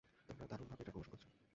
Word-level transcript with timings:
তোমরা 0.29 0.45
দারুন 0.47 0.67
ভাবে 0.67 0.81
এটার 0.81 0.93
প্রমোশন 0.93 1.11
করেছ। 1.13 1.23